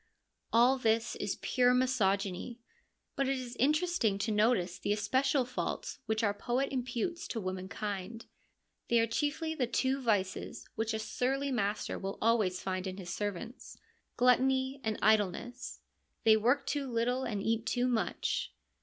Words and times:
All 0.51 0.79
this 0.79 1.15
is 1.17 1.37
pure 1.43 1.75
misogyny; 1.75 2.59
but 3.15 3.29
it 3.29 3.37
is 3.37 3.55
interesting 3.57 4.17
to 4.17 4.31
notice 4.31 4.79
the 4.79 4.91
especial 4.93 5.45
faults 5.45 5.99
which 6.07 6.23
our 6.23 6.33
poet 6.33 6.69
imputes 6.71 7.27
to 7.27 7.39
womankind. 7.39 8.25
They 8.87 8.99
are 8.99 9.05
chiefly 9.05 9.53
the 9.53 9.67
two 9.67 10.01
vices 10.01 10.67
which 10.73 10.95
a 10.95 10.97
surly 10.97 11.51
master 11.51 11.99
will 11.99 12.17
always 12.19 12.63
find 12.63 12.87
in 12.87 12.97
his 12.97 13.13
servants, 13.13 13.77
gluttony 14.17 14.81
and 14.83 14.97
idleness; 15.03 15.81
they 16.23 16.35
work 16.35 16.65
too 16.65 16.91
little 16.91 17.23
and 17.23 17.43
eat 17.43 17.67
too 17.67 17.87
much. 17.87 18.55